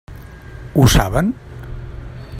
[0.77, 1.31] Ho saben?